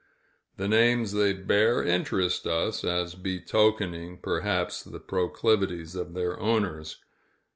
The 0.57 0.67
names 0.67 1.11
they 1.11 1.31
bear 1.31 1.83
interest 1.85 2.47
us, 2.47 2.83
as 2.83 3.13
betokening, 3.13 4.17
perhaps, 4.23 4.81
the 4.81 4.99
proclivities 4.99 5.93
of 5.93 6.15
their 6.15 6.39
owners. 6.39 6.97